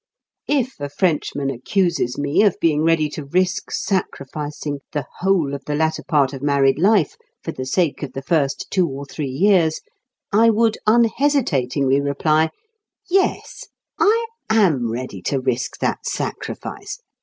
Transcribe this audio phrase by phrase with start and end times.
[0.47, 5.75] If a Frenchman accuses me of being ready to risk sacrificing the whole of the
[5.75, 9.79] latter part of married life for the sake of the first two or three years,
[10.33, 12.49] I would unhesitatingly reply:
[13.11, 13.67] "Yes,
[13.99, 16.97] I am ready to risk that sacrifice.